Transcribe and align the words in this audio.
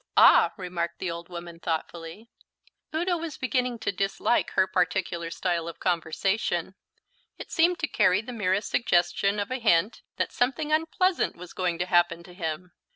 "Ah," 0.17 0.51
remarked 0.57 0.97
the 0.97 1.11
old 1.11 1.29
woman 1.29 1.59
thoughtfully. 1.59 2.27
Udo 2.91 3.17
was 3.17 3.37
beginning 3.37 3.77
to 3.77 3.91
dislike 3.91 4.49
her 4.55 4.65
particular 4.65 5.29
style 5.29 5.67
of 5.67 5.79
conversation. 5.79 6.73
It 7.37 7.51
seemed 7.51 7.77
to 7.81 7.87
carry 7.87 8.21
the 8.23 8.33
merest 8.33 8.71
suggestion 8.71 9.39
of 9.39 9.51
a 9.51 9.59
hint 9.59 10.01
that 10.17 10.31
something 10.31 10.71
unpleasant 10.71 11.35
was 11.35 11.53
going 11.53 11.77
to 11.77 11.85
happen 11.85 12.23
to 12.23 12.33
him. 12.33 12.71